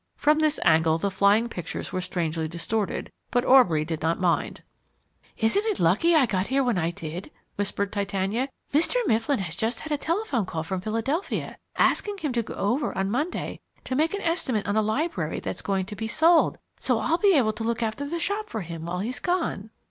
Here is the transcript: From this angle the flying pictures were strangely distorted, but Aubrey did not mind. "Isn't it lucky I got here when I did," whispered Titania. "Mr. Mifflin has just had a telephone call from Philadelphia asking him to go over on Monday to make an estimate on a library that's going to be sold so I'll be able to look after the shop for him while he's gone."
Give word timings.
From 0.15 0.39
this 0.39 0.59
angle 0.65 0.97
the 0.97 1.11
flying 1.11 1.47
pictures 1.47 1.93
were 1.93 2.01
strangely 2.01 2.47
distorted, 2.47 3.11
but 3.29 3.45
Aubrey 3.45 3.85
did 3.85 4.01
not 4.01 4.19
mind. 4.19 4.63
"Isn't 5.37 5.63
it 5.67 5.79
lucky 5.79 6.15
I 6.15 6.25
got 6.25 6.47
here 6.47 6.63
when 6.63 6.79
I 6.79 6.89
did," 6.89 7.29
whispered 7.55 7.93
Titania. 7.93 8.49
"Mr. 8.73 8.95
Mifflin 9.05 9.37
has 9.37 9.55
just 9.55 9.81
had 9.81 9.91
a 9.91 9.99
telephone 9.99 10.47
call 10.47 10.63
from 10.63 10.81
Philadelphia 10.81 11.55
asking 11.77 12.17
him 12.17 12.33
to 12.33 12.41
go 12.41 12.55
over 12.55 12.97
on 12.97 13.11
Monday 13.11 13.59
to 13.83 13.95
make 13.95 14.15
an 14.15 14.21
estimate 14.21 14.67
on 14.67 14.75
a 14.75 14.81
library 14.81 15.39
that's 15.39 15.61
going 15.61 15.85
to 15.85 15.95
be 15.95 16.07
sold 16.07 16.57
so 16.79 16.97
I'll 16.97 17.19
be 17.19 17.35
able 17.35 17.53
to 17.53 17.63
look 17.63 17.83
after 17.83 18.03
the 18.03 18.17
shop 18.17 18.49
for 18.49 18.61
him 18.61 18.87
while 18.87 19.01
he's 19.01 19.19
gone." 19.19 19.69